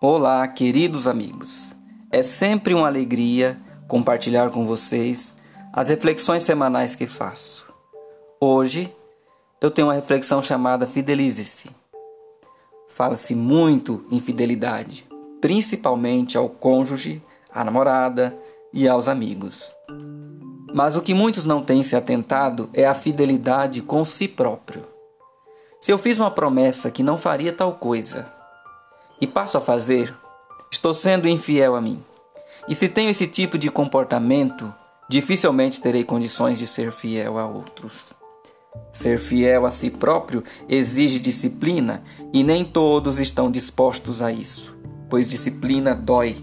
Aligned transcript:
Olá, 0.00 0.46
queridos 0.46 1.08
amigos. 1.08 1.74
É 2.12 2.22
sempre 2.22 2.72
uma 2.72 2.86
alegria 2.86 3.58
compartilhar 3.88 4.48
com 4.50 4.64
vocês 4.64 5.36
as 5.72 5.88
reflexões 5.88 6.44
semanais 6.44 6.94
que 6.94 7.08
faço. 7.08 7.66
Hoje 8.40 8.94
eu 9.60 9.72
tenho 9.72 9.88
uma 9.88 9.94
reflexão 9.94 10.40
chamada 10.40 10.86
Fidelize-se. 10.86 11.68
Fala-se 12.86 13.34
muito 13.34 14.04
em 14.08 14.20
fidelidade, 14.20 15.04
principalmente 15.40 16.38
ao 16.38 16.48
cônjuge, 16.48 17.20
à 17.52 17.64
namorada 17.64 18.38
e 18.72 18.86
aos 18.86 19.08
amigos. 19.08 19.74
Mas 20.72 20.94
o 20.94 21.02
que 21.02 21.12
muitos 21.12 21.44
não 21.44 21.60
têm 21.60 21.82
se 21.82 21.96
atentado 21.96 22.70
é 22.72 22.86
a 22.86 22.94
fidelidade 22.94 23.82
com 23.82 24.04
si 24.04 24.28
próprio. 24.28 24.84
Se 25.80 25.90
eu 25.90 25.98
fiz 25.98 26.20
uma 26.20 26.30
promessa 26.30 26.88
que 26.88 27.02
não 27.02 27.18
faria 27.18 27.52
tal 27.52 27.72
coisa 27.74 28.37
e 29.20 29.26
passo 29.26 29.58
a 29.58 29.60
fazer, 29.60 30.14
estou 30.70 30.94
sendo 30.94 31.28
infiel 31.28 31.74
a 31.74 31.80
mim. 31.80 32.02
E 32.68 32.74
se 32.74 32.88
tenho 32.88 33.10
esse 33.10 33.26
tipo 33.26 33.56
de 33.56 33.70
comportamento, 33.70 34.72
dificilmente 35.08 35.80
terei 35.80 36.04
condições 36.04 36.58
de 36.58 36.66
ser 36.66 36.92
fiel 36.92 37.38
a 37.38 37.46
outros. 37.46 38.14
Ser 38.92 39.18
fiel 39.18 39.66
a 39.66 39.70
si 39.70 39.90
próprio 39.90 40.44
exige 40.68 41.18
disciplina 41.18 42.02
e 42.32 42.44
nem 42.44 42.64
todos 42.64 43.18
estão 43.18 43.50
dispostos 43.50 44.22
a 44.22 44.30
isso, 44.30 44.76
pois 45.08 45.30
disciplina 45.30 45.94
dói 45.94 46.36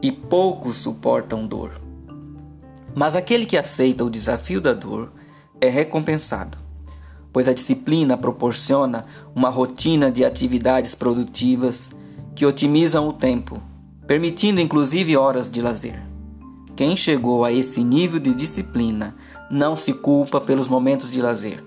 e 0.00 0.10
poucos 0.10 0.76
suportam 0.76 1.46
dor. 1.46 1.80
Mas 2.94 3.14
aquele 3.14 3.46
que 3.46 3.56
aceita 3.56 4.04
o 4.04 4.10
desafio 4.10 4.60
da 4.60 4.72
dor 4.72 5.12
é 5.60 5.68
recompensado, 5.68 6.58
pois 7.32 7.48
a 7.48 7.52
disciplina 7.52 8.16
proporciona 8.16 9.04
uma 9.34 9.50
rotina 9.50 10.10
de 10.10 10.24
atividades 10.24 10.94
produtivas 10.94 11.90
que 12.38 12.46
otimizam 12.46 13.08
o 13.08 13.12
tempo, 13.12 13.60
permitindo 14.06 14.60
inclusive 14.60 15.16
horas 15.16 15.50
de 15.50 15.60
lazer. 15.60 16.00
Quem 16.76 16.94
chegou 16.94 17.44
a 17.44 17.50
esse 17.50 17.82
nível 17.82 18.20
de 18.20 18.32
disciplina 18.32 19.16
não 19.50 19.74
se 19.74 19.92
culpa 19.92 20.40
pelos 20.40 20.68
momentos 20.68 21.10
de 21.10 21.20
lazer, 21.20 21.64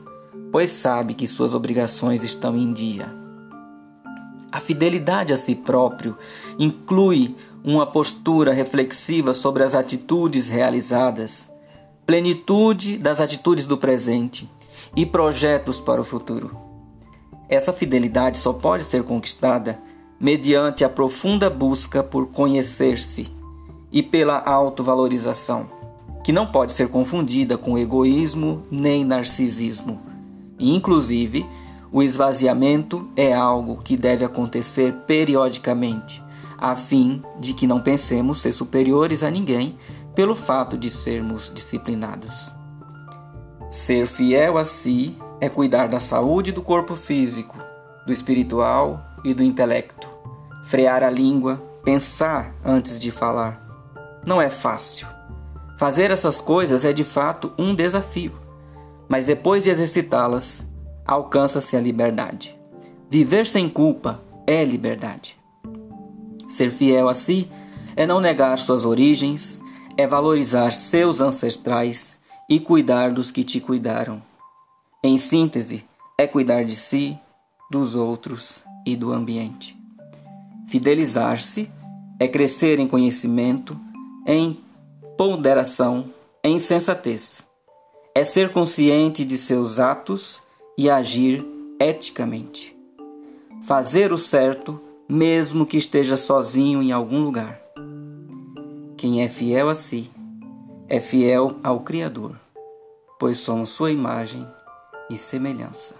pois 0.49 0.71
sabe 0.71 1.13
que 1.13 1.27
suas 1.27 1.53
obrigações 1.53 2.23
estão 2.23 2.55
em 2.55 2.71
dia. 2.71 3.13
A 4.49 4.61
fidelidade 4.61 5.33
a 5.33 5.37
si 5.37 5.55
próprio 5.55 6.17
inclui 6.57 7.35
uma 7.65 7.85
postura 7.85 8.53
reflexiva 8.53 9.33
sobre 9.33 9.63
as 9.63 9.75
atitudes 9.75 10.47
realizadas, 10.47 11.51
plenitude 12.05 12.97
das 12.97 13.19
atitudes 13.19 13.65
do 13.65 13.77
presente 13.77 14.49
e 14.95 15.05
projetos 15.05 15.81
para 15.81 15.99
o 15.99 16.05
futuro. 16.05 16.57
Essa 17.49 17.73
fidelidade 17.73 18.37
só 18.37 18.53
pode 18.53 18.85
ser 18.85 19.03
conquistada 19.03 19.77
mediante 20.21 20.85
a 20.85 20.89
profunda 20.89 21.49
busca 21.49 22.03
por 22.03 22.27
conhecer-se 22.27 23.27
e 23.91 24.03
pela 24.03 24.37
autovalorização, 24.37 25.67
que 26.23 26.31
não 26.31 26.45
pode 26.45 26.73
ser 26.73 26.89
confundida 26.89 27.57
com 27.57 27.75
egoísmo 27.75 28.61
nem 28.69 29.03
narcisismo. 29.03 29.99
E, 30.59 30.75
inclusive, 30.75 31.43
o 31.91 32.03
esvaziamento 32.03 33.09
é 33.15 33.33
algo 33.33 33.81
que 33.83 33.97
deve 33.97 34.23
acontecer 34.23 34.93
periodicamente 35.07 36.23
a 36.55 36.75
fim 36.75 37.23
de 37.39 37.55
que 37.55 37.65
não 37.65 37.81
pensemos 37.81 38.37
ser 38.37 38.51
superiores 38.51 39.23
a 39.23 39.31
ninguém 39.31 39.75
pelo 40.13 40.35
fato 40.35 40.77
de 40.77 40.91
sermos 40.91 41.51
disciplinados. 41.51 42.51
Ser 43.71 44.05
fiel 44.05 44.59
a 44.59 44.65
si 44.65 45.17
é 45.39 45.49
cuidar 45.49 45.87
da 45.87 45.99
saúde 45.99 46.51
do 46.51 46.61
corpo 46.61 46.95
físico, 46.95 47.57
do 48.05 48.13
espiritual 48.13 49.03
e 49.23 49.33
do 49.33 49.41
intelecto. 49.41 50.10
Frear 50.61 51.03
a 51.03 51.09
língua, 51.09 51.61
pensar 51.83 52.55
antes 52.63 52.99
de 52.99 53.11
falar. 53.11 53.61
Não 54.25 54.41
é 54.41 54.49
fácil. 54.49 55.07
Fazer 55.77 56.11
essas 56.11 56.39
coisas 56.39 56.85
é 56.85 56.93
de 56.93 57.03
fato 57.03 57.51
um 57.57 57.73
desafio, 57.73 58.33
mas 59.09 59.25
depois 59.25 59.63
de 59.63 59.71
exercitá-las, 59.71 60.67
alcança-se 61.05 61.75
a 61.75 61.81
liberdade. 61.81 62.55
Viver 63.09 63.47
sem 63.47 63.67
culpa 63.67 64.21
é 64.45 64.63
liberdade. 64.63 65.35
Ser 66.47 66.69
fiel 66.69 67.09
a 67.09 67.13
si 67.15 67.51
é 67.95 68.05
não 68.05 68.21
negar 68.21 68.59
suas 68.59 68.85
origens, 68.85 69.59
é 69.97 70.05
valorizar 70.05 70.71
seus 70.71 71.19
ancestrais 71.19 72.19
e 72.47 72.59
cuidar 72.59 73.11
dos 73.11 73.31
que 73.31 73.43
te 73.43 73.59
cuidaram. 73.59 74.21
Em 75.03 75.17
síntese, 75.17 75.83
é 76.17 76.27
cuidar 76.27 76.63
de 76.63 76.75
si, 76.75 77.17
dos 77.71 77.95
outros 77.95 78.59
e 78.85 78.95
do 78.95 79.11
ambiente. 79.11 79.80
Fidelizar-se 80.67 81.69
é 82.19 82.27
crescer 82.27 82.79
em 82.79 82.87
conhecimento, 82.87 83.77
em 84.25 84.59
ponderação, 85.17 86.05
em 86.43 86.59
sensatez. 86.59 87.43
É 88.13 88.23
ser 88.23 88.51
consciente 88.51 89.23
de 89.23 89.37
seus 89.37 89.79
atos 89.79 90.41
e 90.77 90.89
agir 90.89 91.45
eticamente. 91.79 92.75
Fazer 93.63 94.11
o 94.11 94.17
certo 94.17 94.79
mesmo 95.07 95.65
que 95.65 95.77
esteja 95.77 96.15
sozinho 96.15 96.81
em 96.81 96.91
algum 96.91 97.21
lugar. 97.23 97.59
Quem 98.97 99.23
é 99.23 99.27
fiel 99.27 99.69
a 99.69 99.75
si 99.75 100.09
é 100.87 100.99
fiel 100.99 101.57
ao 101.63 101.79
Criador, 101.81 102.39
pois 103.19 103.37
somos 103.39 103.69
sua 103.69 103.91
imagem 103.91 104.47
e 105.09 105.17
semelhança. 105.17 105.95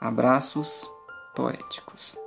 Abraços 0.00 0.88
poéticos. 1.34 2.23